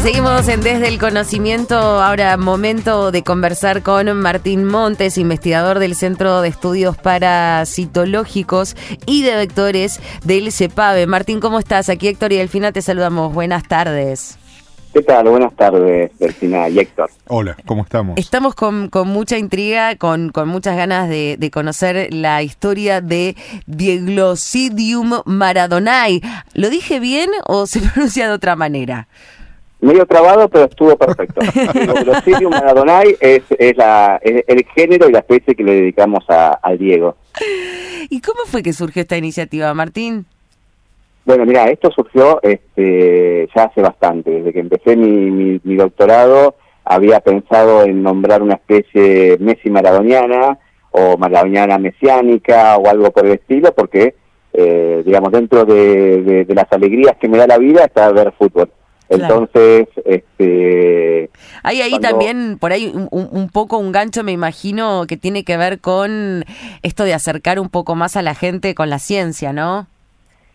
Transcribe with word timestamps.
Y 0.00 0.02
seguimos 0.02 0.48
en 0.48 0.62
Desde 0.62 0.88
el 0.88 0.98
Conocimiento, 0.98 1.76
ahora 1.76 2.38
momento 2.38 3.12
de 3.12 3.22
conversar 3.22 3.82
con 3.82 4.10
Martín 4.16 4.64
Montes, 4.64 5.18
investigador 5.18 5.78
del 5.78 5.94
Centro 5.94 6.40
de 6.40 6.48
Estudios 6.48 6.96
Parasitológicos 6.96 8.76
y 9.04 9.24
de 9.24 9.36
Vectores 9.36 10.00
del 10.24 10.52
CEPAVE. 10.52 11.06
Martín, 11.06 11.38
¿cómo 11.38 11.58
estás? 11.58 11.90
Aquí 11.90 12.08
Héctor 12.08 12.32
y 12.32 12.38
Delfina 12.38 12.72
te 12.72 12.80
saludamos. 12.80 13.34
Buenas 13.34 13.68
tardes. 13.68 14.38
¿Qué 14.94 15.02
tal? 15.02 15.28
Buenas 15.28 15.54
tardes, 15.54 16.10
Delfina 16.18 16.70
y 16.70 16.78
Héctor. 16.78 17.10
Hola, 17.26 17.54
¿cómo 17.66 17.82
estamos? 17.82 18.16
Estamos 18.16 18.54
con, 18.54 18.88
con 18.88 19.06
mucha 19.06 19.36
intriga, 19.36 19.96
con, 19.96 20.30
con 20.30 20.48
muchas 20.48 20.78
ganas 20.78 21.10
de, 21.10 21.36
de, 21.38 21.50
conocer 21.50 22.08
la 22.14 22.42
historia 22.42 23.02
de 23.02 23.36
Dieglossidium 23.66 25.20
maradonai. 25.26 26.22
¿Lo 26.54 26.70
dije 26.70 27.00
bien 27.00 27.28
o 27.44 27.66
se 27.66 27.80
pronuncia 27.92 28.28
de 28.28 28.32
otra 28.32 28.56
manera? 28.56 29.06
Medio 29.80 30.04
trabado, 30.04 30.48
pero 30.48 30.66
estuvo 30.66 30.96
perfecto. 30.96 31.40
Dieglossidium 31.72 32.50
maradonai 32.50 33.16
es, 33.18 33.42
es, 33.58 33.76
la, 33.76 34.20
es, 34.22 34.44
el 34.46 34.64
género 34.74 35.08
y 35.08 35.12
la 35.12 35.20
especie 35.20 35.54
que 35.54 35.64
le 35.64 35.72
dedicamos 35.72 36.24
a, 36.28 36.58
a 36.62 36.72
Diego. 36.74 37.16
¿Y 38.10 38.20
cómo 38.20 38.40
fue 38.46 38.62
que 38.62 38.72
surgió 38.72 39.02
esta 39.02 39.16
iniciativa, 39.16 39.72
Martín? 39.72 40.26
Bueno, 41.24 41.46
mira, 41.46 41.68
esto 41.68 41.90
surgió 41.90 42.40
este, 42.42 43.48
ya 43.54 43.64
hace 43.64 43.80
bastante. 43.80 44.30
Desde 44.30 44.52
que 44.52 44.60
empecé 44.60 44.96
mi, 44.96 45.30
mi, 45.30 45.60
mi, 45.62 45.76
doctorado 45.76 46.56
había 46.84 47.20
pensado 47.20 47.84
en 47.84 48.02
nombrar 48.02 48.42
una 48.42 48.54
especie 48.54 49.36
Messi 49.38 49.70
maradoniana 49.70 50.58
o 50.90 51.16
maradoniana 51.16 51.78
mesiánica 51.78 52.76
o 52.76 52.88
algo 52.88 53.10
por 53.12 53.26
el 53.26 53.32
estilo, 53.32 53.72
porque, 53.72 54.14
eh, 54.52 55.02
digamos, 55.04 55.30
dentro 55.30 55.64
de, 55.64 56.22
de, 56.22 56.44
de, 56.44 56.54
las 56.54 56.66
alegrías 56.72 57.16
que 57.20 57.28
me 57.28 57.38
da 57.38 57.46
la 57.46 57.58
vida 57.58 57.84
está 57.84 58.10
ver 58.10 58.32
fútbol. 58.36 58.70
Entonces, 59.10 59.88
claro. 59.92 60.10
este... 60.38 61.30
Hay 61.62 61.82
ahí 61.82 61.90
cuando... 61.90 62.08
también, 62.08 62.58
por 62.58 62.72
ahí, 62.72 62.92
un, 62.94 63.08
un, 63.10 63.48
poco 63.50 63.76
un 63.78 63.92
gancho, 63.92 64.22
me 64.22 64.32
imagino, 64.32 65.04
que 65.08 65.16
tiene 65.16 65.44
que 65.44 65.56
ver 65.56 65.80
con 65.80 66.44
esto 66.82 67.04
de 67.04 67.12
acercar 67.12 67.58
un 67.58 67.68
poco 67.68 67.96
más 67.96 68.16
a 68.16 68.22
la 68.22 68.34
gente 68.34 68.74
con 68.74 68.88
la 68.88 69.00
ciencia, 69.00 69.52
¿no? 69.52 69.88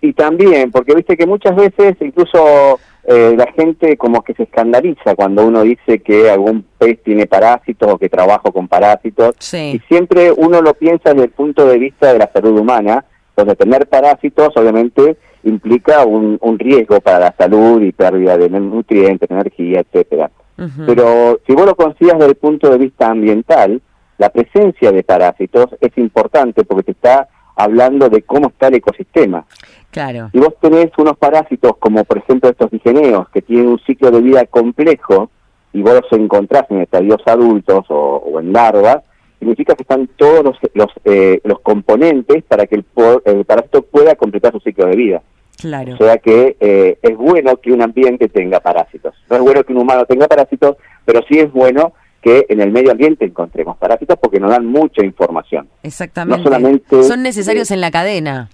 Y 0.01 0.13
también, 0.13 0.71
porque 0.71 0.95
viste 0.95 1.17
que 1.17 1.25
muchas 1.25 1.55
veces 1.55 1.95
incluso 1.99 2.79
eh, 3.07 3.35
la 3.37 3.51
gente 3.51 3.97
como 3.97 4.23
que 4.23 4.33
se 4.33 4.43
escandaliza 4.43 5.15
cuando 5.15 5.45
uno 5.45 5.63
dice 5.63 5.99
que 5.99 6.29
algún 6.29 6.65
pez 6.77 7.03
tiene 7.03 7.27
parásitos 7.27 7.91
o 7.91 7.97
que 7.97 8.09
trabajo 8.09 8.51
con 8.51 8.67
parásitos. 8.67 9.35
Sí. 9.39 9.73
Y 9.75 9.79
siempre 9.87 10.31
uno 10.31 10.61
lo 10.61 10.73
piensa 10.75 11.11
desde 11.11 11.25
el 11.25 11.31
punto 11.31 11.67
de 11.67 11.77
vista 11.77 12.13
de 12.13 12.19
la 12.19 12.31
salud 12.31 12.57
humana, 12.57 13.03
donde 13.35 13.55
tener 13.55 13.87
parásitos 13.87 14.49
obviamente 14.55 15.17
implica 15.45 16.05
un, 16.05 16.37
un 16.41 16.59
riesgo 16.59 16.99
para 16.99 17.19
la 17.19 17.35
salud 17.37 17.81
y 17.81 17.91
pérdida 17.91 18.37
de 18.37 18.49
nutrientes, 18.49 19.29
energía, 19.29 19.81
etcétera. 19.81 20.29
Uh 20.57 20.63
-huh. 20.63 20.85
Pero 20.85 21.39
si 21.45 21.53
vos 21.53 21.65
lo 21.65 21.75
consideras 21.75 22.19
desde 22.19 22.31
el 22.31 22.37
punto 22.37 22.69
de 22.69 22.77
vista 22.77 23.09
ambiental, 23.09 23.81
la 24.17 24.29
presencia 24.29 24.91
de 24.91 25.03
parásitos 25.03 25.67
es 25.81 25.97
importante 25.97 26.63
porque 26.63 26.83
te 26.83 26.91
está 26.91 27.27
hablando 27.55 28.09
de 28.09 28.21
cómo 28.21 28.47
está 28.47 28.67
el 28.67 28.75
ecosistema. 28.75 29.45
Claro. 29.91 30.29
Si 30.31 30.39
vos 30.39 30.53
tenés 30.59 30.91
unos 30.97 31.17
parásitos 31.17 31.77
como 31.77 32.03
por 32.03 32.17
ejemplo 32.17 32.49
estos 32.49 32.69
digeneos 32.71 33.29
que 33.29 33.41
tienen 33.41 33.67
un 33.67 33.79
ciclo 33.79 34.11
de 34.11 34.21
vida 34.21 34.45
complejo 34.45 35.29
y 35.73 35.81
vos 35.81 35.93
los 35.93 36.19
encontrás 36.19 36.65
en 36.69 36.81
estadios 36.81 37.21
adultos 37.25 37.85
o, 37.89 38.23
o 38.25 38.39
en 38.39 38.51
larvas, 38.51 39.03
significa 39.39 39.75
que 39.75 39.83
están 39.83 40.07
todos 40.15 40.43
los, 40.43 40.57
los, 40.73 40.89
eh, 41.05 41.39
los 41.43 41.59
componentes 41.59 42.43
para 42.43 42.65
que 42.65 42.75
el, 42.75 42.85
el, 43.25 43.45
parásito 43.45 43.83
pueda 43.83 44.15
completar 44.15 44.51
su 44.51 44.59
ciclo 44.59 44.87
de 44.87 44.95
vida. 44.95 45.21
Claro. 45.59 45.93
O 45.93 45.97
sea 45.97 46.17
que 46.17 46.57
eh, 46.59 46.97
es 47.01 47.17
bueno 47.17 47.57
que 47.57 47.71
un 47.71 47.81
ambiente 47.81 48.27
tenga 48.29 48.59
parásitos. 48.59 49.13
No 49.29 49.37
es 49.37 49.41
bueno 49.41 49.63
que 49.63 49.73
un 49.73 49.79
humano 49.79 50.05
tenga 50.05 50.27
parásitos, 50.27 50.77
pero 51.05 51.21
sí 51.27 51.39
es 51.39 51.51
bueno 51.51 51.93
que 52.21 52.45
en 52.49 52.59
el 52.59 52.71
medio 52.71 52.91
ambiente 52.91 53.23
encontremos 53.23 53.77
parásitos 53.77 54.17
porque 54.19 54.39
nos 54.39 54.49
dan 54.49 54.65
mucha 54.65 55.05
información. 55.05 55.67
Exactamente. 55.83 56.39
No 56.39 56.43
solamente, 56.43 57.03
Son 57.03 57.21
necesarios 57.21 57.69
eh, 57.69 57.75
en 57.75 57.81
la 57.81 57.91
cadena. 57.91 58.49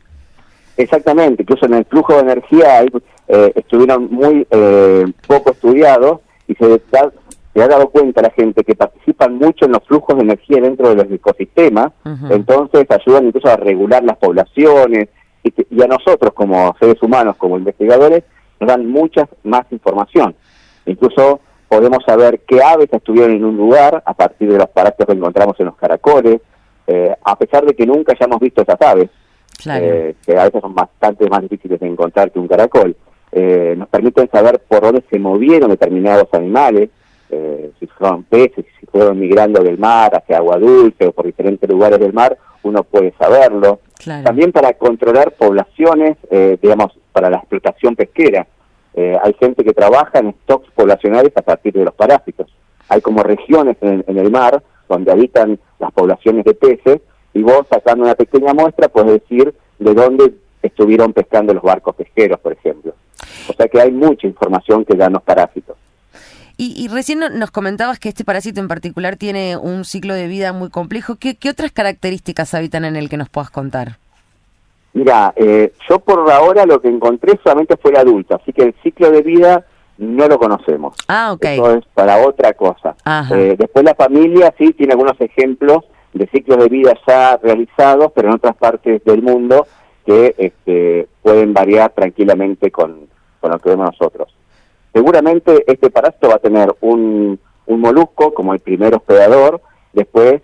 Exactamente, 0.76 1.44
incluso 1.44 1.66
en 1.68 1.76
el 1.76 1.86
flujo 1.86 2.16
de 2.16 2.20
energía 2.20 2.80
ahí, 2.80 2.88
eh, 3.30 3.52
estuvieron 3.56 4.10
muy 4.12 4.46
eh, 4.52 5.06
poco 5.26 5.52
estudiados 5.52 6.20
y 6.48 6.56
se, 6.56 6.68
da, 6.92 7.12
se 7.54 7.62
ha 7.62 7.68
dado 7.68 7.90
cuenta 7.90 8.22
la 8.22 8.32
gente 8.32 8.64
que 8.64 8.76
participan 8.76 9.36
mucho 9.36 9.66
en 9.66 9.72
los 9.72 9.84
flujos 9.86 10.18
de 10.18 10.24
energía 10.24 10.60
dentro 10.60 10.90
de 10.90 10.96
los 10.96 11.12
ecosistemas, 11.12 11.92
uh 12.04 12.10
-huh. 12.10 12.36
entonces 12.36 12.86
ayudan 12.90 13.28
incluso 13.28 13.48
a 13.48 13.56
regular 13.56 14.04
las 14.04 14.18
poblaciones 14.18 15.08
y, 15.44 15.54
y, 15.70 15.82
a 15.82 15.88
nosotros 15.88 16.34
como 16.34 16.76
seres 16.80 17.02
humanos, 17.02 17.36
como 17.38 17.58
investigadores, 17.58 18.24
nos 18.60 18.68
dan 18.68 18.88
mucha 18.88 19.28
más 19.44 19.64
información. 19.72 20.36
Incluso 20.86 21.40
podemos 21.68 22.04
saber 22.06 22.42
qué 22.48 22.62
aves 22.62 22.90
estuvieron 22.92 23.32
en 23.32 23.46
un 23.46 23.58
lugar 23.58 24.04
a 24.06 24.14
partir 24.14 24.52
de 24.52 24.58
los 24.58 24.70
parásitos 24.70 25.08
que 25.08 25.14
encontramos 25.14 25.60
en 25.60 25.68
los 25.68 25.76
caracoles, 25.76 26.42
eh, 26.88 27.16
a 27.24 27.36
pesar 27.38 27.66
de 27.66 27.74
que 27.74 27.86
nunca 27.86 28.14
hayamos 28.14 28.40
visto 28.40 28.62
esas 28.62 28.82
aves. 28.82 29.10
Claro. 29.62 29.86
Eh, 29.86 30.16
que 30.26 30.38
a 30.38 30.46
veces 30.46 30.62
son 30.62 30.74
bastante 30.74 31.30
más 31.30 31.42
difíciles 31.42 31.80
de 31.80 31.88
encontrar 31.88 32.32
que 32.32 32.40
un 32.40 32.48
caracol, 32.48 32.96
eh, 33.32 33.76
nos 33.78 33.88
permiten 33.88 34.30
saber 34.30 34.60
por 34.68 34.82
dónde 34.82 35.04
se 35.10 35.18
movieron 35.18 35.70
determinados 35.70 36.28
animales, 36.34 36.90
eh, 37.30 37.72
si 37.80 37.88
fueron 37.88 38.24
peces, 38.24 38.66
si 38.80 38.86
fueron 38.88 39.18
migrando 39.18 39.64
del 39.64 39.78
mar 39.78 40.14
hacia 40.14 40.38
agua 40.38 40.58
dulce 40.58 41.08
o 41.08 41.12
por 41.14 41.26
diferentes 41.26 41.70
lugares 41.70 42.00
del 42.00 42.12
mar, 42.12 42.38
uno 42.64 42.84
puede 42.84 43.14
saberlo. 43.18 43.80
También 44.06 44.52
para 44.52 44.74
controlar 44.74 45.34
poblaciones, 45.34 46.18
eh, 46.30 46.58
digamos, 46.62 46.98
para 47.12 47.30
la 47.30 47.38
explotación 47.38 47.96
pesquera. 47.96 48.48
Eh, 48.94 49.18
hay 49.22 49.34
gente 49.40 49.64
que 49.64 49.74
trabaja 49.74 50.20
en 50.20 50.34
stocks 50.44 50.70
poblacionales 50.72 51.32
a 51.36 51.42
partir 51.42 51.74
de 51.74 51.86
los 51.86 51.94
parásitos. 51.94 52.54
Hay 52.90 53.02
como 53.02 53.24
regiones 53.24 53.78
en, 53.82 54.04
en 54.08 54.18
el 54.18 54.32
mar 54.32 54.62
donde 54.90 55.12
habitan 55.12 55.60
las 55.80 55.92
poblaciones 55.92 56.44
de 56.44 56.54
peces 56.54 57.02
y 57.34 57.42
vos 57.42 57.66
sacando 57.70 58.04
una 58.04 58.16
pequeña 58.16 58.54
muestra 58.54 58.90
puedes 58.90 59.22
decir 59.22 59.54
de 59.80 59.94
dónde 59.94 60.34
estuvieron 60.62 61.14
pescando 61.14 61.54
los 61.54 61.64
barcos 61.64 61.96
pesqueros, 61.96 62.40
por 62.40 62.54
ejemplo. 62.54 62.94
O 63.50 63.54
sea 63.54 63.68
que 63.68 63.80
hay 63.80 63.92
mucha 63.92 64.28
información 64.28 64.86
que 64.86 64.96
dan 64.96 65.14
los 65.14 65.24
parásitos. 65.24 65.78
Y, 66.62 66.76
y, 66.78 66.90
recién 66.90 67.22
nos 67.40 67.50
comentabas 67.50 67.98
que 67.98 68.08
este 68.08 68.24
parásito 68.24 68.60
en 68.60 68.68
particular 68.68 69.16
tiene 69.16 69.58
un 69.58 69.84
ciclo 69.84 70.14
de 70.14 70.28
vida 70.28 70.54
muy 70.54 70.70
complejo. 70.70 71.16
¿Qué, 71.16 71.36
qué 71.36 71.50
otras 71.50 71.72
características 71.72 72.54
habitan 72.54 72.86
en 72.86 72.96
el 72.96 73.10
que 73.10 73.18
nos 73.18 73.30
puedas 73.30 73.50
contar? 73.50 73.98
Mira, 74.94 75.34
eh, 75.36 75.74
yo 75.90 75.98
por 75.98 76.30
ahora 76.32 76.68
lo 76.68 76.80
que 76.80 76.88
encontré 76.88 77.40
solamente 77.44 77.78
fue 77.78 77.90
el 77.90 77.98
adulto, 77.98 78.36
así 78.36 78.54
que 78.54 78.62
el 78.62 78.76
ciclo 78.84 79.10
de 79.10 79.24
vida 79.24 79.66
no 79.98 80.28
lo 80.28 80.38
conocemos. 80.38 80.96
Ah, 81.08 81.32
ok. 81.34 81.46
Eso 81.46 81.78
es 81.78 81.86
para 81.96 82.18
otra 82.28 82.54
cosa. 82.54 82.96
Eh, 83.34 83.56
después 83.58 83.84
la 83.84 83.96
familia 83.96 84.54
sí 84.56 84.72
tiene 84.74 84.94
algunos 84.94 85.20
ejemplos 85.20 85.86
de 86.14 86.28
ciclos 86.28 86.60
de 86.60 86.70
vida 86.70 86.94
ya 87.08 87.40
realizados, 87.42 88.12
pero 88.14 88.28
en 88.28 88.36
otras 88.36 88.56
partes 88.56 89.04
del 89.04 89.24
mundo 89.24 89.66
que 90.06 90.36
este, 90.38 91.08
pueden 91.24 91.56
variar 91.56 91.90
tranquilamente 91.90 92.70
con, 92.70 93.08
con 93.40 93.50
lo 93.50 93.58
que 93.58 93.70
vemos 93.70 93.90
nosotros. 94.00 94.32
Seguramente 94.94 95.64
este 95.68 95.90
parásito 95.90 96.30
va 96.30 96.36
a 96.36 96.40
tener 96.40 96.74
un, 96.82 97.40
un 97.66 97.80
molusco 97.80 98.34
como 98.34 98.54
el 98.54 98.60
primer 98.60 98.94
hospedador, 98.94 99.62
después 99.94 100.42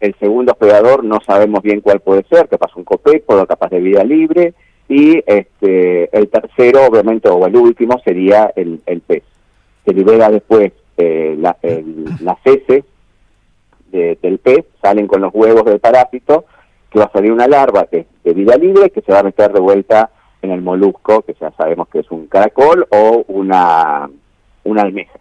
el 0.00 0.14
segundo 0.18 0.52
hospedador 0.52 1.04
no 1.04 1.18
sabemos 1.20 1.62
bien 1.62 1.80
cuál 1.80 2.00
puede 2.00 2.24
ser, 2.24 2.48
capaz 2.48 2.74
un 2.76 2.84
copépodo, 2.84 3.46
capaz 3.46 3.70
de 3.70 3.80
vida 3.80 4.04
libre, 4.04 4.54
y 4.88 5.22
este 5.26 6.16
el 6.16 6.28
tercero, 6.28 6.86
obviamente, 6.86 7.28
o 7.28 7.46
el 7.46 7.56
último, 7.56 8.00
sería 8.04 8.52
el, 8.56 8.80
el 8.86 9.00
pez. 9.00 9.22
Se 9.84 9.92
libera 9.92 10.30
después 10.30 10.72
eh, 10.96 11.36
la, 11.38 11.56
el, 11.62 12.04
las 12.22 12.38
heces 12.44 12.84
de, 13.90 14.18
del 14.22 14.38
pez, 14.38 14.64
salen 14.80 15.06
con 15.06 15.20
los 15.20 15.34
huevos 15.34 15.64
del 15.64 15.80
parásito, 15.80 16.44
que 16.90 16.98
va 16.98 17.06
a 17.06 17.12
salir 17.12 17.32
una 17.32 17.48
larva 17.48 17.86
que 17.86 18.06
de 18.24 18.32
vida 18.32 18.56
libre, 18.56 18.90
que 18.90 19.02
se 19.02 19.12
va 19.12 19.18
a 19.18 19.24
meter 19.24 19.52
de 19.52 19.60
vuelta 19.60 20.10
en 20.42 20.50
el 20.50 20.62
molusco, 20.62 21.22
que 21.22 21.34
ya 21.40 21.50
sabemos 21.52 21.88
que 21.88 22.00
es 22.00 22.10
un 22.10 22.26
caracol 22.26 22.86
o 22.90 23.24
una, 23.28 24.08
una 24.64 24.82
almeja. 24.82 25.18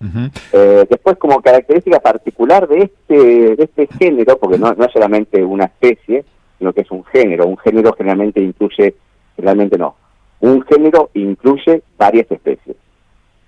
Uh 0.00 0.04
-huh. 0.06 0.30
eh, 0.52 0.86
después, 0.88 1.16
como 1.16 1.40
característica 1.40 2.00
particular 2.00 2.66
de 2.68 2.78
este, 2.82 3.56
de 3.56 3.64
este 3.64 3.86
género, 3.98 4.38
porque 4.38 4.58
no, 4.58 4.72
no 4.74 4.84
es 4.84 4.92
solamente 4.92 5.42
una 5.42 5.64
especie, 5.64 6.24
sino 6.58 6.72
que 6.72 6.82
es 6.82 6.90
un 6.90 7.04
género, 7.04 7.46
un 7.46 7.58
género 7.58 7.94
generalmente 7.96 8.40
incluye, 8.40 8.94
generalmente 9.36 9.78
no, 9.78 9.96
un 10.40 10.62
género 10.62 11.10
incluye 11.14 11.82
varias 11.96 12.30
especies. 12.30 12.76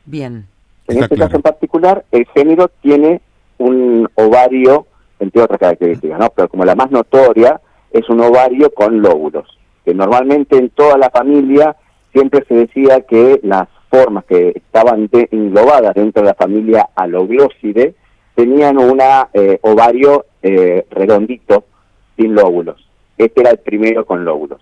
Bien. 0.05 0.47
En 0.89 0.99
este 0.99 1.17
claro. 1.17 1.29
caso 1.29 1.37
en 1.37 1.43
particular, 1.43 2.05
el 2.13 2.27
género 2.27 2.71
tiene 2.81 3.21
un 3.59 4.09
ovario, 4.15 4.87
entre 5.19 5.43
otras 5.43 5.59
características, 5.59 6.19
¿no? 6.19 6.31
Pero 6.31 6.49
como 6.49 6.65
la 6.65 6.75
más 6.75 6.91
notoria 6.91 7.61
es 7.91 8.09
un 8.09 8.21
ovario 8.21 8.73
con 8.73 9.01
lóbulos, 9.01 9.47
que 9.87 9.94
normalmente 9.94 10.59
en 10.59 10.71
toda 10.71 10.99
la 10.99 11.11
familia 11.11 11.77
siempre 12.12 12.44
se 12.49 12.55
decía 12.55 13.03
que 13.03 13.38
las 13.44 13.69
formas 13.88 14.25
que 14.25 14.53
estaban 14.56 15.06
de, 15.06 15.29
englobadas 15.31 15.94
dentro 15.94 16.23
de 16.23 16.29
la 16.29 16.35
familia 16.35 16.88
aloglóside 16.97 17.94
tenían 18.35 18.79
un 18.79 19.00
eh, 19.33 19.59
ovario 19.62 20.27
eh, 20.43 20.85
redondito 20.91 21.65
sin 22.17 22.35
lóbulos. 22.35 22.85
Este 23.17 23.43
era 23.43 23.50
el 23.50 23.59
primero 23.59 24.05
con 24.05 24.25
lóbulos, 24.25 24.61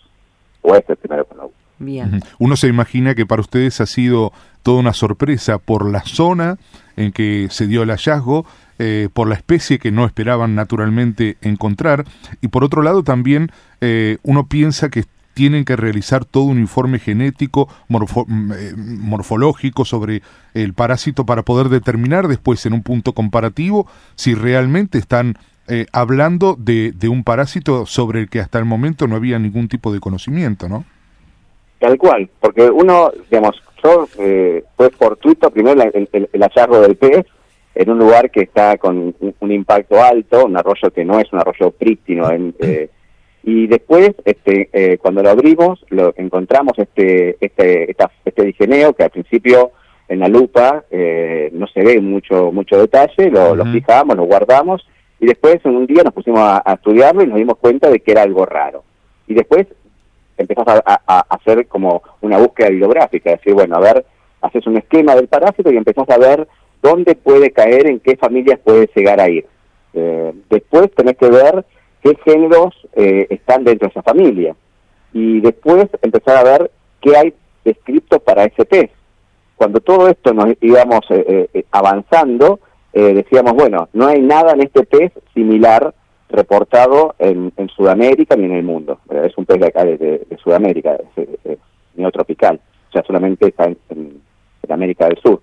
o 0.60 0.74
este 0.74 0.92
es 0.92 0.98
el 0.98 1.08
primero 1.08 1.24
con 1.24 1.38
lóbulos. 1.38 1.58
Bien. 1.78 2.20
Uno 2.38 2.56
se 2.56 2.68
imagina 2.68 3.14
que 3.14 3.24
para 3.24 3.40
ustedes 3.40 3.80
ha 3.80 3.86
sido 3.86 4.30
toda 4.62 4.78
una 4.78 4.92
sorpresa 4.92 5.58
por 5.58 5.90
la 5.90 6.02
zona 6.02 6.58
en 6.96 7.12
que 7.12 7.48
se 7.50 7.66
dio 7.66 7.82
el 7.82 7.90
hallazgo, 7.90 8.44
eh, 8.78 9.08
por 9.12 9.28
la 9.28 9.34
especie 9.34 9.78
que 9.78 9.90
no 9.90 10.04
esperaban 10.04 10.54
naturalmente 10.54 11.36
encontrar, 11.42 12.04
y 12.40 12.48
por 12.48 12.64
otro 12.64 12.82
lado 12.82 13.02
también 13.02 13.50
eh, 13.80 14.18
uno 14.22 14.46
piensa 14.46 14.88
que 14.88 15.04
tienen 15.34 15.64
que 15.64 15.76
realizar 15.76 16.24
todo 16.24 16.44
un 16.44 16.58
informe 16.58 16.98
genético, 16.98 17.68
mm, 17.88 18.52
eh, 18.52 18.72
morfológico 18.76 19.84
sobre 19.84 20.22
el 20.54 20.72
parásito 20.72 21.26
para 21.26 21.42
poder 21.42 21.68
determinar 21.68 22.28
después 22.28 22.64
en 22.66 22.72
un 22.72 22.82
punto 22.82 23.12
comparativo 23.12 23.86
si 24.14 24.34
realmente 24.34 24.98
están 24.98 25.36
eh, 25.66 25.86
hablando 25.92 26.56
de, 26.58 26.92
de, 26.92 27.08
un 27.08 27.24
parásito 27.24 27.86
sobre 27.86 28.20
el 28.20 28.28
que 28.28 28.40
hasta 28.40 28.58
el 28.58 28.64
momento 28.64 29.06
no 29.06 29.16
había 29.16 29.38
ningún 29.38 29.68
tipo 29.68 29.92
de 29.92 30.00
conocimiento, 30.00 30.68
¿no? 30.68 30.84
Tal 31.78 31.98
cual, 31.98 32.28
porque 32.40 32.70
uno, 32.70 33.10
digamos, 33.30 33.56
yo 33.82 34.06
eh, 34.18 34.62
fue 34.76 34.90
fortuito 34.90 35.50
primero 35.50 35.82
el, 35.82 36.08
el, 36.12 36.42
hallazgo 36.42 36.80
del 36.80 36.96
pez 36.96 37.26
en 37.74 37.90
un 37.90 37.98
lugar 37.98 38.30
que 38.30 38.42
está 38.42 38.76
con 38.78 39.14
un, 39.40 39.52
impacto 39.52 40.02
alto, 40.02 40.46
un 40.46 40.56
arroyo 40.56 40.90
que 40.90 41.04
no 41.04 41.18
es 41.18 41.32
un 41.32 41.40
arroyo 41.40 41.70
prístino, 41.70 42.30
en, 42.30 42.54
eh, 42.60 42.88
y 43.46 43.66
después, 43.66 44.12
este, 44.24 44.70
eh, 44.72 44.96
cuando 44.98 45.22
lo 45.22 45.30
abrimos, 45.30 45.84
lo 45.90 46.14
encontramos 46.16 46.72
este, 46.78 47.36
este, 47.40 47.90
esta, 47.90 48.10
este 48.24 48.42
digeneo 48.42 48.94
que 48.94 49.02
al 49.02 49.10
principio 49.10 49.72
en 50.08 50.20
la 50.20 50.28
lupa 50.28 50.84
eh, 50.90 51.50
no 51.52 51.66
se 51.66 51.82
ve 51.82 52.00
mucho, 52.00 52.52
mucho 52.52 52.78
detalle, 52.78 53.30
lo, 53.30 53.54
lo, 53.54 53.66
fijamos, 53.66 54.16
lo 54.16 54.24
guardamos, 54.24 54.86
y 55.20 55.26
después 55.26 55.56
en 55.64 55.76
un 55.76 55.86
día 55.86 56.02
nos 56.02 56.14
pusimos 56.14 56.40
a, 56.40 56.62
estudiarlo 56.72 57.22
y 57.22 57.26
nos 57.26 57.36
dimos 57.36 57.58
cuenta 57.58 57.90
de 57.90 58.00
que 58.00 58.12
era 58.12 58.22
algo 58.22 58.46
raro. 58.46 58.82
Y 59.26 59.34
después 59.34 59.66
empezamos 60.38 60.80
a, 60.84 61.20
hacer 61.28 61.66
como 61.66 62.02
una 62.22 62.38
búsqueda 62.38 62.70
bibliográfica, 62.70 63.30
decir, 63.30 63.52
bueno, 63.52 63.76
a 63.76 63.80
ver, 63.80 64.06
haces 64.40 64.66
un 64.66 64.78
esquema 64.78 65.14
del 65.14 65.28
parásito 65.28 65.70
y 65.70 65.76
empezás 65.76 66.08
a 66.08 66.18
ver 66.18 66.48
dónde 66.84 67.14
puede 67.14 67.50
caer, 67.50 67.86
en 67.86 67.98
qué 67.98 68.16
familias 68.16 68.60
puede 68.62 68.88
llegar 68.94 69.20
a 69.20 69.28
ir. 69.30 69.46
Eh, 69.94 70.32
después 70.50 70.90
tenés 70.94 71.16
que 71.16 71.30
ver 71.30 71.64
qué 72.04 72.16
géneros 72.22 72.74
eh, 72.94 73.26
están 73.30 73.64
dentro 73.64 73.88
de 73.88 73.92
esa 73.92 74.02
familia. 74.02 74.54
Y 75.14 75.40
después 75.40 75.86
empezar 76.02 76.36
a 76.36 76.44
ver 76.44 76.70
qué 77.00 77.16
hay 77.16 77.34
descrito 77.64 78.20
para 78.20 78.44
ese 78.44 78.66
pez. 78.66 78.90
Cuando 79.56 79.80
todo 79.80 80.08
esto 80.08 80.34
nos 80.34 80.54
íbamos 80.60 81.00
eh, 81.08 81.48
eh, 81.54 81.64
avanzando, 81.70 82.60
decíamos, 82.92 83.54
bueno, 83.54 83.88
no 83.92 84.06
hay 84.06 84.20
nada 84.20 84.52
en 84.52 84.60
este 84.62 84.84
pez 84.84 85.10
similar 85.34 85.92
reportado 86.28 87.16
en, 87.18 87.52
Sudamérica 87.74 88.36
ni 88.36 88.44
en 88.44 88.52
el 88.52 88.62
mundo. 88.62 89.00
Es 89.10 89.36
un 89.36 89.46
pez 89.46 89.58
de 89.58 89.66
acá 89.66 89.84
de, 89.84 90.24
Sudamérica, 90.40 90.96
es, 91.16 91.58
neotropical, 91.96 92.60
o 92.88 92.92
sea, 92.92 93.02
solamente 93.04 93.48
está 93.48 93.64
en, 93.64 93.76
en, 93.88 94.22
América 94.72 95.06
del 95.06 95.18
Sur. 95.18 95.40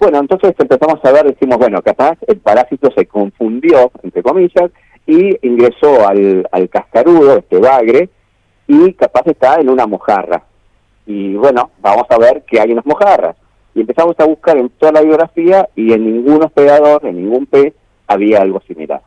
Bueno, 0.00 0.18
entonces 0.18 0.54
empezamos 0.58 0.98
a 1.04 1.12
ver, 1.12 1.26
decimos, 1.26 1.58
bueno, 1.58 1.82
capaz 1.82 2.16
el 2.26 2.38
parásito 2.38 2.90
se 2.96 3.04
confundió, 3.04 3.92
entre 4.02 4.22
comillas, 4.22 4.70
y 5.06 5.36
ingresó 5.46 6.08
al, 6.08 6.48
al 6.50 6.70
cascarudo, 6.70 7.36
este 7.36 7.58
bagre, 7.58 8.08
y 8.66 8.94
capaz 8.94 9.26
está 9.26 9.60
en 9.60 9.68
una 9.68 9.86
mojarra. 9.86 10.42
Y 11.04 11.34
bueno, 11.34 11.70
vamos 11.80 12.06
a 12.08 12.18
ver 12.18 12.44
qué 12.46 12.60
hay 12.60 12.70
en 12.70 12.76
las 12.76 12.86
mojarras. 12.86 13.36
Y 13.74 13.82
empezamos 13.82 14.18
a 14.18 14.24
buscar 14.24 14.56
en 14.56 14.70
toda 14.70 14.92
la 14.92 15.02
biografía 15.02 15.68
y 15.76 15.92
en 15.92 16.04
ningún 16.04 16.42
hospedador, 16.42 17.04
en 17.04 17.16
ningún 17.16 17.44
pez, 17.44 17.74
había 18.06 18.40
algo 18.40 18.62
similar. 18.66 19.02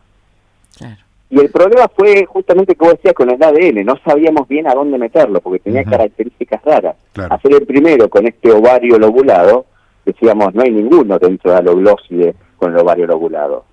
Y 1.30 1.39
el 1.39 1.50
problema 1.50 1.88
fue 1.88 2.25
justamente, 2.25 2.75
como 2.75 2.92
decía, 2.92 3.13
con 3.13 3.31
el 3.31 3.42
ADN. 3.42 3.84
No 3.84 3.98
sabíamos 4.06 4.48
bien 4.48 4.68
a 4.68 4.75
dónde 4.75 5.00
meterlo, 5.00 5.42
porque 5.42 5.60
tenía 5.60 5.84
características 5.84 6.63
raras. 6.63 6.96
Hacer 7.16 7.54
el 7.54 7.66
primero 7.66 8.07
con 8.10 8.28
este 8.28 8.51
ovario 8.51 9.00
lobulado, 9.00 9.66
decíamos, 10.05 10.53
no 10.53 10.63
hay 10.63 10.71
ninguno 10.71 11.17
dentro 11.19 11.51
de 11.51 11.57
la 11.57 11.63
loglóside 11.63 12.35
con 12.57 12.71
el 12.73 12.79
ovario 12.79 13.07
lobulado 13.07 13.65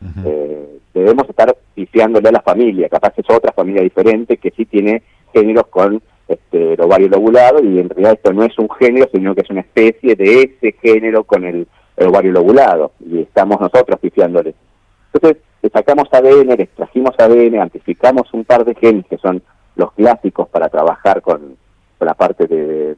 debemos 0.94 1.28
estar 1.28 1.56
pifiándole 1.74 2.28
a 2.28 2.32
la 2.32 2.42
familia, 2.42 2.88
capaz 2.88 3.14
es 3.16 3.24
otra 3.30 3.52
familia 3.52 3.82
diferente 3.82 4.36
que 4.36 4.50
sí 4.50 4.66
tiene 4.66 5.02
géneros 5.32 5.66
con 5.68 6.02
este, 6.28 6.74
el 6.74 6.80
ovario 6.80 7.08
lobulado 7.08 7.62
y 7.62 7.78
en 7.78 7.88
realidad 7.88 8.14
esto 8.14 8.32
no 8.32 8.44
es 8.44 8.58
un 8.58 8.68
género, 8.70 9.08
sino 9.12 9.34
que 9.34 9.42
es 9.42 9.50
una 9.50 9.60
especie 9.60 10.16
de 10.16 10.42
ese 10.42 10.72
género 10.80 11.24
con 11.24 11.44
el, 11.44 11.66
ovario 11.96 12.32
lobulado 12.32 12.92
y 12.98 13.20
estamos 13.20 13.60
nosotros 13.60 14.00
pifiándole. 14.00 14.54
Entonces, 15.12 15.42
le 15.60 15.68
sacamos 15.68 16.08
ADN, 16.10 16.56
le 16.56 16.62
extrajimos 16.62 17.14
ADN, 17.18 17.60
amplificamos 17.60 18.32
un 18.32 18.44
par 18.44 18.64
de 18.64 18.74
genes 18.74 19.04
que 19.06 19.18
son 19.18 19.42
los 19.76 19.92
clásicos 19.92 20.48
para 20.48 20.70
trabajar 20.70 21.20
con, 21.20 21.56
la 22.00 22.14
parte 22.14 22.46
de, 22.46 22.96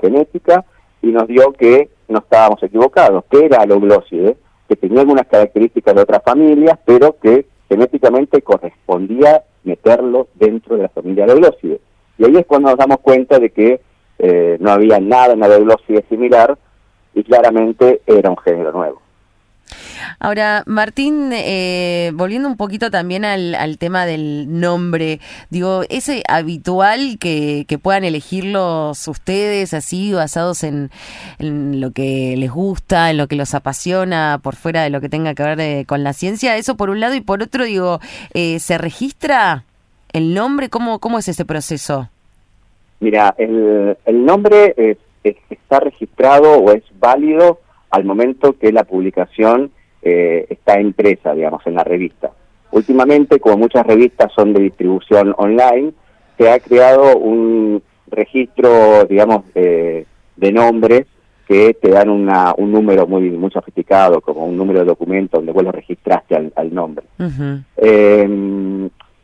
genética 0.00 0.64
y 1.02 1.08
nos 1.08 1.26
dio 1.26 1.52
que 1.52 1.90
no 2.08 2.18
estábamos 2.18 2.62
equivocados, 2.62 3.24
que 3.30 3.46
era 3.46 3.58
aloglóside, 3.58 4.36
que 4.68 4.76
tenía 4.76 5.00
algunas 5.00 5.26
características 5.26 5.94
de 5.94 6.02
otras 6.02 6.22
familias, 6.22 6.78
pero 6.84 7.16
que 7.20 7.46
genéticamente 7.68 8.42
correspondía 8.42 9.44
meterlo 9.64 10.28
dentro 10.34 10.76
de 10.76 10.82
la 10.82 10.88
familia 10.88 11.26
de 11.26 11.34
Glóside. 11.34 11.80
Y 12.18 12.24
ahí 12.24 12.36
es 12.36 12.46
cuando 12.46 12.70
nos 12.70 12.78
damos 12.78 12.98
cuenta 13.00 13.38
de 13.38 13.50
que 13.50 13.80
eh, 14.18 14.56
no 14.60 14.70
había 14.70 15.00
nada 15.00 15.32
en 15.32 15.40
la 15.40 15.48
Glóside 15.48 16.04
similar 16.08 16.58
y 17.14 17.24
claramente 17.24 18.02
era 18.06 18.30
un 18.30 18.36
género 18.38 18.72
nuevo. 18.72 19.00
Ahora, 20.18 20.62
Martín, 20.66 21.30
eh, 21.32 22.12
volviendo 22.14 22.48
un 22.48 22.56
poquito 22.56 22.90
también 22.90 23.24
al, 23.24 23.78
tema 23.78 24.06
del 24.06 24.60
nombre, 24.60 25.20
digo, 25.50 25.82
¿es 25.88 26.10
habitual 26.28 27.18
que, 27.18 27.66
puedan 27.82 28.04
elegirlos 28.04 29.08
ustedes 29.08 29.72
así, 29.74 30.12
basados 30.12 30.64
en, 30.64 30.90
lo 31.38 31.92
que 31.92 32.34
les 32.36 32.50
gusta, 32.50 33.10
en 33.10 33.16
lo 33.16 33.28
que 33.28 33.36
los 33.36 33.54
apasiona, 33.54 34.40
por 34.42 34.56
fuera 34.56 34.82
de 34.82 34.90
lo 34.90 35.00
que 35.00 35.08
tenga 35.08 35.34
que 35.34 35.42
ver 35.42 35.86
con 35.86 36.02
la 36.04 36.12
ciencia? 36.12 36.56
Eso 36.56 36.76
por 36.76 36.90
un 36.90 37.00
lado, 37.00 37.14
y 37.14 37.20
por 37.20 37.42
otro, 37.42 37.64
digo, 37.64 38.00
eh, 38.34 38.58
¿se 38.58 38.78
registra 38.78 39.64
el 40.12 40.34
nombre? 40.34 40.68
¿Cómo, 40.68 40.98
cómo 40.98 41.18
es 41.18 41.28
ese 41.28 41.44
proceso? 41.44 42.08
Mira, 43.00 43.34
el, 43.38 43.96
el 44.04 44.24
nombre 44.24 44.74
está 45.22 45.80
registrado 45.80 46.58
o 46.58 46.72
es 46.72 46.82
válido 46.98 47.60
al 47.90 48.04
momento 48.04 48.56
que 48.58 48.72
la 48.72 48.84
publicación 48.84 49.70
eh, 50.02 50.46
está 50.48 50.80
impresa, 50.80 51.34
digamos, 51.34 51.66
en 51.66 51.74
la 51.74 51.84
revista. 51.84 52.30
Últimamente, 52.72 53.40
como 53.40 53.58
muchas 53.58 53.86
revistas 53.86 54.32
son 54.32 54.52
de 54.52 54.60
distribución 54.60 55.34
online, 55.36 55.92
se 56.38 56.50
ha 56.50 56.58
creado 56.60 57.16
un 57.16 57.82
registro, 58.06 59.04
digamos, 59.04 59.42
de, 59.54 60.06
nombres 60.52 61.06
que 61.46 61.74
te 61.74 61.90
dan 61.90 62.08
una, 62.08 62.54
un 62.56 62.72
número 62.72 63.06
muy, 63.06 63.30
muy 63.30 63.50
sofisticado, 63.50 64.20
como 64.20 64.46
un 64.46 64.56
número 64.56 64.80
de 64.80 64.86
documento 64.86 65.36
donde 65.36 65.52
vos 65.52 65.64
lo 65.64 65.72
registraste 65.72 66.50
al, 66.54 66.74
nombre. 66.74 67.04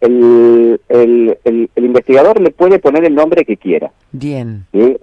El, 0.00 0.80
el, 0.88 1.70
investigador 1.76 2.40
le 2.40 2.50
puede 2.50 2.78
poner 2.78 3.04
el 3.04 3.14
nombre 3.14 3.44
que 3.44 3.56
quiera. 3.56 3.92
Bien. 4.12 4.66
El, 4.72 4.98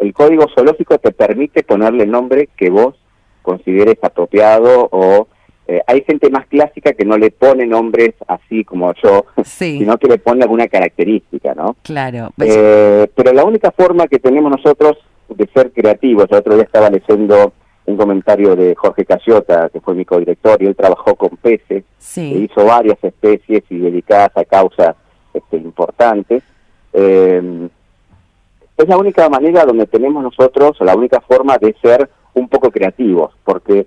el, 0.00 0.12
código 0.12 0.46
zoológico 0.54 0.98
te 0.98 1.12
permite 1.12 1.62
ponerle 1.62 2.04
el 2.04 2.10
nombre 2.10 2.48
que 2.56 2.70
vos 2.70 2.96
consideres 3.42 3.96
apropiado 4.02 4.88
o 4.92 5.28
eh, 5.66 5.80
hay 5.86 6.02
gente 6.02 6.30
más 6.30 6.46
clásica 6.46 6.92
que 6.94 7.04
no 7.04 7.16
le 7.16 7.30
pone 7.30 7.64
nombres 7.64 8.14
así 8.26 8.64
como 8.64 8.92
yo, 9.02 9.26
sino 9.44 9.98
que 9.98 10.08
le 10.08 10.18
pone 10.18 10.42
alguna 10.42 10.66
característica, 10.68 11.54
¿no? 11.54 11.76
Claro. 11.82 12.32
Eh, 12.40 13.08
pero 13.14 13.32
la 13.32 13.44
única 13.44 13.70
forma 13.70 14.08
que 14.08 14.18
tenemos 14.18 14.50
nosotros 14.50 14.98
de 15.28 15.48
ser 15.54 15.70
creativos, 15.70 16.26
el 16.30 16.38
otro 16.38 16.54
día 16.54 16.64
estaba 16.64 16.90
leyendo 16.90 17.52
un 17.90 17.96
comentario 17.96 18.56
de 18.56 18.74
Jorge 18.74 19.04
Cayota, 19.04 19.68
que 19.70 19.80
fue 19.80 19.94
mi 19.94 20.04
codirector, 20.04 20.62
y 20.62 20.66
él 20.66 20.76
trabajó 20.76 21.14
con 21.14 21.30
peces, 21.30 21.84
e 22.16 22.20
hizo 22.20 22.64
varias 22.64 23.02
especies 23.02 23.64
y 23.68 23.78
dedicadas 23.78 24.36
a 24.36 24.44
causas 24.44 24.96
este, 25.34 25.56
importantes. 25.56 26.42
Eh, 26.92 27.68
es 28.76 28.88
la 28.88 28.96
única 28.96 29.28
manera 29.28 29.64
donde 29.64 29.86
tenemos 29.86 30.22
nosotros, 30.22 30.76
la 30.80 30.96
única 30.96 31.20
forma 31.20 31.58
de 31.58 31.74
ser 31.82 32.08
un 32.34 32.48
poco 32.48 32.70
creativos, 32.70 33.32
porque 33.44 33.86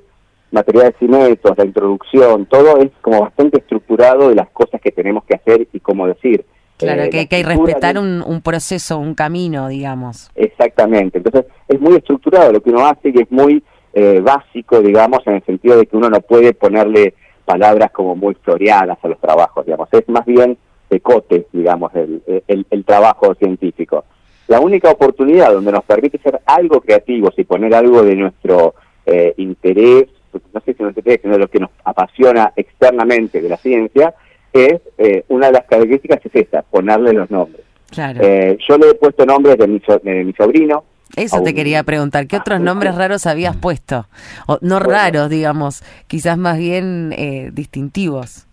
materiales 0.51 0.95
y 1.01 1.05
métodos, 1.05 1.57
la 1.57 1.65
introducción, 1.65 2.45
todo 2.45 2.77
es 2.77 2.91
como 3.01 3.21
bastante 3.21 3.57
estructurado 3.57 4.29
de 4.29 4.35
las 4.35 4.49
cosas 4.51 4.79
que 4.79 4.91
tenemos 4.91 5.23
que 5.23 5.35
hacer 5.35 5.67
y 5.73 5.79
cómo 5.79 6.07
decir. 6.07 6.45
Claro, 6.77 7.03
eh, 7.03 7.09
que, 7.09 7.19
hay 7.19 7.27
que 7.27 7.43
respetar 7.43 7.97
un, 7.97 8.41
proceso, 8.43 8.99
un 8.99 9.15
camino, 9.15 9.67
digamos. 9.67 10.29
Exactamente, 10.35 11.17
entonces 11.17 11.45
es 11.67 11.79
muy 11.79 11.95
estructurado 11.95 12.51
lo 12.51 12.61
que 12.61 12.69
uno 12.69 12.85
hace 12.85 13.09
y 13.09 13.21
es 13.21 13.31
muy 13.31 13.63
eh, 13.93 14.19
básico, 14.21 14.81
digamos, 14.81 15.19
en 15.27 15.35
el 15.35 15.45
sentido 15.45 15.77
de 15.77 15.85
que 15.85 15.95
uno 15.97 16.09
no 16.09 16.21
puede 16.21 16.53
ponerle 16.53 17.13
palabras 17.45 17.91
como 17.91 18.15
muy 18.15 18.35
floreadas 18.35 18.97
a 19.01 19.07
los 19.07 19.19
trabajos, 19.19 19.65
digamos, 19.65 19.89
es 19.91 20.07
más 20.09 20.25
bien 20.25 20.57
decote, 20.89 21.47
digamos, 21.51 21.91
el, 21.95 22.45
el 22.47 22.85
trabajo 22.85 23.33
científico 23.35 24.05
la 24.47 24.59
única 24.59 24.91
oportunidad 24.91 25.53
donde 25.53 25.71
nos 25.71 25.83
permite 25.83 26.17
ser 26.19 26.39
algo 26.45 26.81
creativos 26.81 27.33
y 27.37 27.43
poner 27.43 27.73
algo 27.73 28.03
de 28.03 28.15
nuestro 28.15 28.75
eh, 29.05 29.33
interés, 29.37 30.05
no 30.53 30.61
sé 30.61 30.73
si 30.73 30.83
nuestro 30.83 30.99
interés, 30.99 31.21
sino 31.21 31.37
lo 31.37 31.47
que 31.47 31.59
nos 31.59 31.69
apasiona 31.83 32.51
externamente 32.55 33.41
de 33.41 33.49
la 33.49 33.57
ciencia, 33.57 34.13
es 34.51 34.81
eh, 34.97 35.23
una 35.29 35.47
de 35.47 35.53
las 35.53 35.65
características 35.65 36.19
es 36.25 36.35
esta, 36.35 36.61
ponerle 36.61 37.13
los 37.13 37.31
nombres. 37.31 37.63
Claro. 37.89 38.19
Eh, 38.21 38.57
yo 38.67 38.77
le 38.77 38.89
he 38.89 38.93
puesto 38.95 39.25
nombres 39.25 39.57
de 39.57 39.67
mi, 39.67 39.81
de 40.03 40.23
mi 40.23 40.33
sobrino. 40.33 40.83
Eso 41.15 41.41
te 41.43 41.53
quería 41.53 41.83
preguntar, 41.83 42.27
¿qué 42.27 42.37
otros 42.37 42.59
nombres 42.59 42.95
raros 42.95 43.27
habías 43.27 43.55
puesto? 43.55 44.07
O, 44.47 44.57
no 44.61 44.79
raros, 44.79 45.29
digamos, 45.29 45.83
quizás 46.07 46.37
más 46.37 46.57
bien 46.57 47.13
eh, 47.15 47.51
distintivos. 47.53 48.47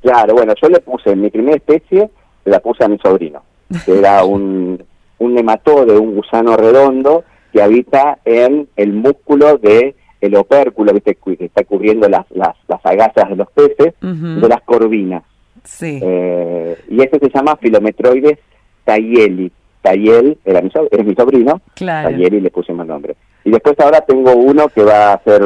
Claro, 0.00 0.34
bueno, 0.34 0.54
yo 0.60 0.68
le 0.68 0.80
puse, 0.80 1.14
mi 1.14 1.30
primera 1.30 1.56
especie, 1.56 2.10
la 2.44 2.60
puse 2.60 2.84
a 2.84 2.88
mi 2.88 2.98
sobrino, 2.98 3.42
que 3.84 3.98
era 3.98 4.24
un, 4.24 4.82
un 5.18 5.34
nematode, 5.34 5.98
un 5.98 6.14
gusano 6.14 6.56
redondo, 6.56 7.24
que 7.52 7.62
habita 7.62 8.18
en 8.24 8.68
el 8.76 8.92
músculo 8.92 9.58
de 9.58 9.94
el 10.20 10.34
opérculo 10.36 10.92
que 10.94 11.16
está 11.38 11.64
cubriendo 11.64 12.08
las, 12.08 12.26
las, 12.30 12.56
las 12.68 12.84
agallas 12.84 13.28
de 13.28 13.36
los 13.36 13.50
peces, 13.50 13.94
de 14.00 14.48
las 14.48 14.62
corvinas. 14.62 15.22
Sí. 15.64 16.00
Eh, 16.02 16.76
y 16.88 17.02
ese 17.02 17.18
se 17.18 17.30
llama 17.30 17.56
Filometroides 17.56 18.38
tayeli. 18.84 19.52
Tayel 19.86 20.38
era 20.44 20.60
mi, 20.60 20.70
es 20.90 21.04
mi 21.04 21.14
sobrino, 21.14 21.60
claro. 21.74 22.10
Tayeli 22.10 22.40
le 22.40 22.50
puse 22.50 22.72
más 22.72 22.88
nombre. 22.88 23.14
Y 23.44 23.50
después 23.50 23.78
ahora 23.78 24.00
tengo 24.00 24.34
uno 24.34 24.66
que 24.68 24.82
va 24.82 25.12
a 25.12 25.22
ser 25.22 25.42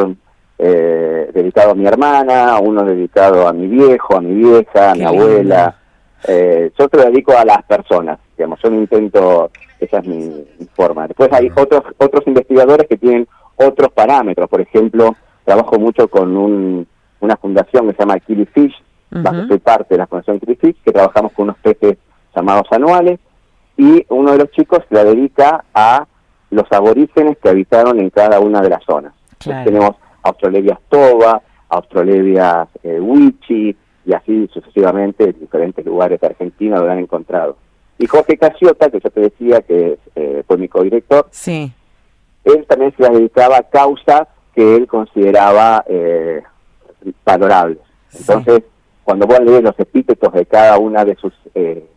eh, 0.58 1.30
dedicado 1.34 1.72
a 1.72 1.74
mi 1.74 1.86
hermana, 1.86 2.58
uno 2.58 2.82
dedicado 2.82 3.46
a 3.46 3.52
mi 3.52 3.66
viejo, 3.66 4.16
a 4.16 4.22
mi 4.22 4.34
vieja, 4.34 4.92
a 4.92 4.94
mi 4.94 5.04
abuela. 5.04 5.76
Eh, 6.26 6.70
yo 6.78 6.88
te 6.88 6.96
lo 6.96 7.04
dedico 7.04 7.36
a 7.36 7.44
las 7.44 7.62
personas, 7.64 8.18
digamos, 8.36 8.58
yo 8.62 8.70
no 8.70 8.76
intento, 8.76 9.50
esa 9.78 9.98
es 9.98 10.06
mi, 10.06 10.46
forma. 10.74 11.06
Después 11.06 11.30
hay 11.32 11.50
otros 11.54 11.82
otros 11.98 12.26
investigadores 12.26 12.86
que 12.88 12.96
tienen 12.96 13.28
otros 13.56 13.92
parámetros, 13.92 14.48
por 14.48 14.62
ejemplo, 14.62 15.16
trabajo 15.44 15.78
mucho 15.78 16.08
con 16.08 16.34
un, 16.34 16.86
una 17.20 17.36
fundación 17.36 17.88
que 17.88 17.92
se 17.92 17.98
llama 17.98 18.18
Killifish, 18.20 18.74
uh 19.12 19.48
soy 19.48 19.58
parte 19.58 19.94
de 19.94 19.98
la 19.98 20.06
fundación 20.06 20.40
Killifish, 20.40 20.76
que 20.82 20.92
trabajamos 20.92 21.32
con 21.32 21.44
unos 21.44 21.58
peces 21.58 21.98
llamados 22.34 22.66
anuales, 22.70 23.18
y 23.80 24.04
uno 24.10 24.32
de 24.32 24.38
los 24.38 24.50
chicos 24.50 24.80
la 24.90 25.04
dedica 25.04 25.64
a 25.72 26.06
los 26.50 26.70
aborígenes 26.70 27.38
que 27.38 27.48
habitaron 27.48 27.98
en 27.98 28.10
cada 28.10 28.38
una 28.38 28.60
de 28.60 28.68
las 28.68 28.84
zonas. 28.84 29.14
tenemos 29.38 29.92
Australevias 30.22 30.78
toba, 30.90 31.40
Australevias 31.70 32.68
eh, 32.82 33.00
wichi, 33.00 33.74
y 34.04 34.12
así 34.12 34.50
sucesivamente 34.52 35.24
en 35.24 35.40
diferentes 35.40 35.82
lugares 35.86 36.20
de 36.20 36.26
Argentina 36.26 36.78
lo 36.78 36.90
han 36.90 36.98
encontrado. 36.98 37.56
Y 37.98 38.06
Jorge 38.06 38.36
Casiota, 38.36 38.90
que 38.90 39.00
yo 39.00 39.10
te 39.10 39.20
decía 39.20 39.62
que 39.62 39.98
eh, 40.14 40.42
fue 40.46 40.58
mi 40.58 40.68
codirector, 40.68 41.28
sí. 41.30 41.72
él 42.44 42.66
también 42.68 42.92
se 42.98 43.08
dedicaba 43.08 43.56
a 43.56 43.62
causas 43.62 44.28
que 44.54 44.76
él 44.76 44.86
consideraba 44.88 45.84
eh, 45.88 46.42
valorables. 47.24 47.78
Entonces, 48.12 48.62
cuando 49.04 49.26
vos 49.26 49.40
lees 49.40 49.62
los 49.62 49.78
epítetos 49.78 50.34
de 50.34 50.44
cada 50.44 50.78
una 50.78 51.02
de 51.02 51.14
sus, 51.14 51.32
eh, 51.54 51.88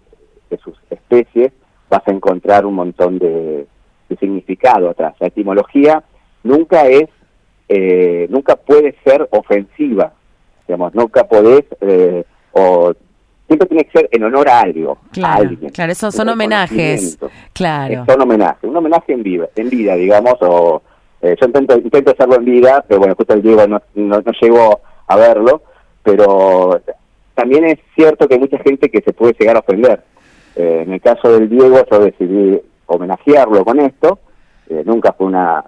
de 0.50 0.58
sus 0.60 0.78
especies, 0.90 1.52
vas 1.94 2.08
a 2.08 2.12
encontrar 2.12 2.66
un 2.66 2.74
montón 2.74 3.20
de, 3.20 3.68
de 4.10 4.16
significado 4.18 4.90
atrás. 4.90 5.14
La 5.20 5.28
etimología 5.28 6.04
nunca 6.42 6.88
es, 6.88 7.08
eh, 7.70 8.26
nunca 8.30 8.56
puede 8.56 8.96
ser 9.04 9.28
ofensiva, 9.32 10.12
digamos, 10.68 10.96
nunca 10.96 11.24
podés, 11.26 11.66
eh, 11.82 12.24
o 12.54 12.94
siempre 13.46 13.68
tiene 13.68 13.84
que 13.86 14.00
ser 14.00 14.10
en 14.12 14.24
honor 14.24 14.50
a 14.50 14.62
algo, 14.62 14.98
claro, 15.12 15.34
a 15.34 15.48
alguien. 15.48 15.72
Claro, 15.72 15.92
esos 15.92 16.16
son 16.16 16.30
homenajes, 16.30 17.20
claro. 17.54 18.06
Son 18.08 18.22
homenajes, 18.22 18.64
un 18.64 18.76
homenaje 18.76 19.14
en 19.14 19.22
vida, 19.22 19.50
en 19.56 19.70
vida, 19.70 19.94
digamos, 19.96 20.36
o 20.42 20.82
eh, 21.22 21.36
yo 21.40 21.46
intento, 21.46 21.78
intento 21.78 22.12
hacerlo 22.12 22.38
en 22.38 22.46
vida, 22.46 22.84
pero 22.88 23.02
bueno, 23.02 23.14
justo 23.16 23.36
el 23.36 23.44
Diego 23.44 23.68
no, 23.68 23.80
no, 23.94 24.20
no 24.20 24.32
llegó 24.42 24.82
a 25.06 25.16
verlo, 25.16 25.62
pero 26.02 26.82
también 27.36 27.66
es 27.66 27.78
cierto 27.96 28.28
que 28.28 28.34
hay 28.34 28.40
mucha 28.40 28.58
gente 28.58 28.90
que 28.90 29.02
se 29.02 29.14
puede 29.14 29.36
llegar 29.40 29.58
a 29.58 29.60
ofender. 29.60 30.04
Eh, 30.56 30.84
en 30.86 30.94
el 30.94 31.02
caso 31.02 31.32
del 31.32 31.50
Diego 31.50 31.80
yo 31.90 32.00
decidí 32.00 32.62
homenajearlo 32.86 33.66
con 33.66 33.80
esto, 33.80 34.20
eh, 34.70 34.84
nunca 34.86 35.14
fue 35.14 35.28
una 35.28 35.64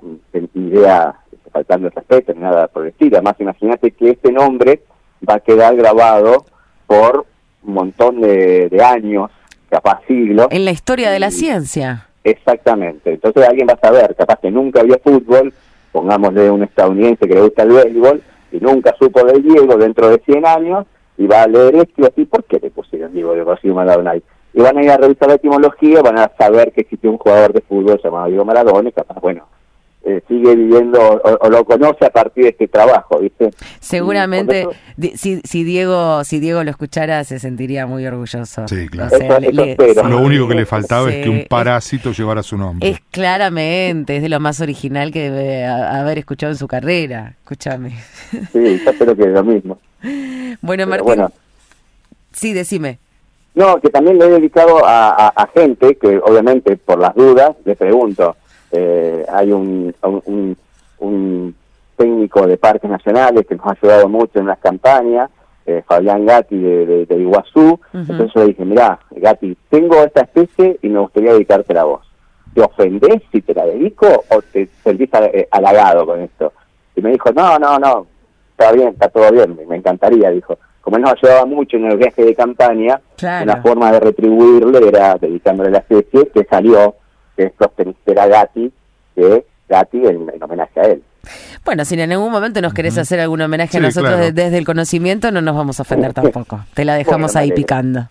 idea 0.54 1.16
faltando 1.52 1.88
el 1.88 1.94
respeto 1.94 2.34
ni 2.34 2.42
nada 2.42 2.68
por 2.68 2.84
el 2.84 2.90
estilo. 2.90 3.18
Además, 3.18 3.36
imagínate 3.40 3.92
que 3.92 4.12
este 4.12 4.32
nombre 4.32 4.82
va 5.28 5.36
a 5.36 5.40
quedar 5.40 5.76
grabado 5.76 6.46
por 6.86 7.26
un 7.64 7.74
montón 7.74 8.22
de, 8.22 8.70
años, 8.84 9.32
capaz 9.70 10.02
siglos. 10.08 10.48
En 10.52 10.66
la 10.66 10.72
historia 10.72 11.12
de 11.12 11.20
la 11.20 11.32
ciencia. 11.32 12.08
Exactamente. 12.24 13.14
Entonces 13.14 13.48
alguien 13.48 13.68
va 13.68 13.74
a 13.74 13.88
saber, 13.88 14.16
capaz 14.16 14.40
que 14.40 14.52
nunca 14.52 14.84
vio 14.84 15.00
fútbol, 15.04 15.54
pongámosle 15.92 16.50
un 16.50 16.64
estadounidense 16.64 17.28
que 17.28 17.36
le 17.36 17.42
gusta 17.42 17.64
el 17.64 17.70
béisbol, 17.70 18.22
y 18.52 18.58
nunca 18.60 18.96
supo 19.00 19.24
del 19.24 19.42
Diego 19.44 19.78
dentro 19.78 20.10
de 20.10 20.22
100 20.26 20.46
años, 20.46 20.86
y 21.18 21.28
va 21.28 21.44
a 21.44 21.48
leer 21.48 21.76
esto 21.76 22.02
y 22.02 22.06
así, 22.06 22.26
¿por 22.26 22.44
qué 22.44 22.60
le 22.60 22.70
pusieron 22.70 23.14
Diego 23.14 23.34
de 23.34 23.44
Rocío 23.44 23.74
Maradona? 23.74 24.14
Y 24.56 24.62
van 24.62 24.78
a 24.78 24.84
ir 24.84 24.90
a 24.90 24.98
revisar 24.98 25.28
la 25.28 25.36
etimología, 25.36 26.02
van 26.02 26.18
a 26.18 26.32
saber 26.38 26.72
que 26.72 26.82
existe 26.82 27.10
un 27.10 27.18
jugador 27.18 27.52
de 27.52 27.62
fútbol 27.62 28.00
llamado 28.02 28.28
Diego 28.28 28.46
Maradona, 28.46 28.88
y 28.88 28.92
capaz, 28.94 29.20
bueno, 29.20 29.46
eh, 30.08 30.22
sigue 30.28 30.56
viviendo 30.56 31.00
o, 31.02 31.50
lo 31.50 31.66
conoce 31.66 32.06
a 32.06 32.10
partir 32.12 32.44
de 32.44 32.50
este 32.52 32.68
trabajo, 32.68 33.20
¿viste? 33.20 33.50
Seguramente, 33.80 34.68
si, 35.16 35.42
si, 35.44 35.64
Diego 35.64 36.24
si 36.24 36.40
Diego 36.40 36.64
lo 36.64 36.70
escuchara, 36.70 37.24
se 37.24 37.40
sentiría 37.40 37.88
muy 37.88 38.06
orgulloso. 38.06 38.68
Sí, 38.68 38.88
claro. 38.88 39.18
lo 40.08 40.20
único 40.20 40.48
que 40.48 40.54
le 40.54 40.68
faltaba 40.68 41.12
es 41.12 41.24
que 41.24 41.30
un 41.30 41.46
parásito 41.50 42.12
llevara 42.12 42.44
su 42.44 42.56
nombre. 42.56 42.88
Es 42.88 43.00
claramente, 43.12 44.18
es 44.18 44.22
de 44.22 44.30
lo 44.30 44.40
más 44.40 44.62
original 44.62 45.12
que 45.12 45.32
debe 45.32 45.66
haber 45.66 46.20
escuchado 46.20 46.54
en 46.54 46.58
su 46.58 46.68
carrera. 46.68 47.34
Escúchame. 47.40 47.96
Sí, 48.54 48.80
yo 48.86 48.92
espero 48.92 49.16
que 49.16 49.24
es 49.24 49.34
lo 49.34 49.44
mismo. 49.44 49.80
Bueno, 50.62 50.86
Martín. 50.86 51.26
Sí, 52.32 52.54
decime. 52.54 53.00
No, 53.56 53.80
que 53.80 53.90
también 53.90 54.20
le 54.20 54.26
he 54.26 54.30
dedicado 54.30 54.86
a, 54.86 55.28
a 55.30 55.48
gente 55.48 55.96
que, 55.96 56.18
obviamente, 56.18 56.76
por 56.78 57.00
las 57.00 57.16
dudas, 57.16 57.56
le 57.64 57.76
pregunto 57.76 58.36
eh, 58.72 59.26
hay 59.32 59.52
un, 59.52 59.94
un, 61.00 61.56
técnico 61.96 62.46
de 62.46 62.58
parques 62.58 62.90
nacionales 62.90 63.48
que 63.48 63.56
nos 63.56 63.66
ha 63.68 63.72
ayudado 63.72 64.10
mucho 64.10 64.40
en 64.40 64.48
las 64.48 64.60
campañas, 64.60 65.30
eh, 65.66 65.82
Fabián 65.88 66.26
Gatti 66.26 66.58
de, 66.58 67.06
de, 67.06 67.18
Iguazú. 67.18 67.80
Entonces 67.94 68.32
yo 68.36 68.42
le 68.42 68.48
dije, 68.48 68.66
mira, 68.66 69.00
Gatti, 69.12 69.58
tengo 69.70 70.04
esta 70.04 70.22
especie 70.22 70.78
y 70.82 70.90
me 70.90 71.00
gustaría 71.00 71.32
dedicártela 71.32 71.82
a 71.82 71.86
vos. 71.86 72.12
¿Te 72.54 72.62
ofendés 72.62 73.22
si 73.32 73.42
te 73.42 73.54
la 73.54 73.66
dedico 73.66 74.08
o 74.30 74.42
te 74.42 74.68
sentís 74.84 75.10
eh, 75.14 75.48
halagado 75.52 76.06
con 76.06 76.20
esto? 76.20 76.52
Y 76.98 77.02
me 77.02 77.12
dijo, 77.12 77.32
no, 77.32 77.58
no, 77.60 77.80
no, 77.80 78.08
está 78.52 78.74
bien, 78.74 78.90
está 78.90 79.08
todo 79.08 79.32
bien, 79.32 79.58
me, 79.68 79.78
encantaría, 79.78 80.30
dijo. 80.32 80.58
Como 80.86 80.98
él 80.98 81.02
nos 81.02 81.14
ayudaba 81.14 81.48
mucho 81.48 81.78
en 81.78 81.86
el 81.86 81.98
viaje 81.98 82.24
de 82.24 82.36
campaña, 82.36 83.02
una 83.42 83.60
forma 83.64 83.92
de 83.92 84.00
retribuirle 84.02 84.88
era 84.88 85.16
dedicándole 85.16 85.72
la 85.72 85.80
especie 85.80 86.30
que 86.32 86.46
salió 86.48 86.94
que 87.36 87.46
es 87.46 87.54
Prosperistera 87.54 88.28
Gatti, 88.28 88.72
que 89.16 89.48
Gatti 89.68 89.98
en, 90.06 90.30
homenaje 90.40 90.80
a 90.80 90.84
él. 90.84 91.02
Bueno, 91.66 91.86
si 91.86 92.00
en 92.00 92.12
algún 92.12 92.32
momento 92.32 92.62
nos 92.62 92.76
querés 92.76 93.00
hacer 93.00 93.20
algún 93.20 93.42
homenaje 93.42 93.80
a 93.80 93.82
nosotros 93.82 94.32
desde 94.32 94.56
el 94.60 94.64
conocimiento, 94.64 95.32
no 95.32 95.42
nos 95.42 95.56
vamos 95.56 95.80
a 95.80 95.82
ofender 95.82 96.14
tampoco. 96.22 96.64
Te 96.76 96.86
la 96.86 96.94
dejamos 96.94 97.36
ahí 97.36 97.52
picando. 97.52 98.08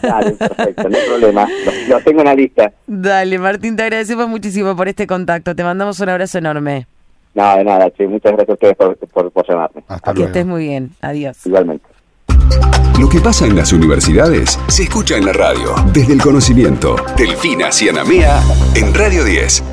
Dale, 0.00 0.30
perfecto, 0.38 0.88
no 0.88 0.96
hay 0.96 1.08
problema. 1.08 1.48
Lo, 1.88 2.00
tengo 2.02 2.20
en 2.20 2.26
la 2.26 2.34
lista. 2.36 2.72
Dale, 2.86 3.36
Martín, 3.40 3.74
te 3.74 3.82
agradecemos 3.82 4.28
muchísimo 4.28 4.76
por 4.76 4.86
este 4.86 5.08
contacto. 5.08 5.56
Te 5.56 5.64
mandamos 5.64 5.98
un 5.98 6.08
abrazo 6.08 6.38
enorme. 6.38 6.86
Nada, 7.34 7.56
de 7.56 7.64
nada, 7.64 7.90
che. 7.90 8.06
Muchas 8.06 8.30
gracias 8.30 8.50
a 8.50 8.52
ustedes 8.52 8.76
por, 8.76 9.32
por, 9.32 9.48
llamarme. 9.48 9.82
Hasta 9.88 10.14
que 10.14 10.22
estés 10.22 10.46
muy 10.46 10.68
bien. 10.68 10.90
Adiós. 11.00 11.44
Igualmente. 11.44 11.91
Lo 12.98 13.08
que 13.08 13.20
pasa 13.20 13.46
en 13.46 13.56
las 13.56 13.72
universidades 13.72 14.58
se 14.68 14.84
escucha 14.84 15.16
en 15.16 15.26
la 15.26 15.32
radio. 15.32 15.74
Desde 15.92 16.12
el 16.12 16.20
conocimiento. 16.20 16.96
Delfina 17.16 17.72
Cianamea 17.72 18.42
en 18.74 18.94
Radio 18.94 19.24
10. 19.24 19.72